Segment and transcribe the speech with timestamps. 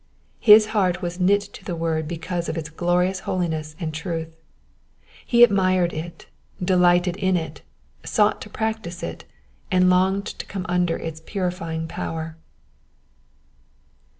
[0.39, 4.35] His heart was knit to the word because of its glorious holiness and truth.
[5.23, 6.25] He admired it,
[6.59, 7.61] delighted in it,
[8.03, 9.25] sought to practise it,
[9.69, 12.35] and longed to come ilnder its purifying power.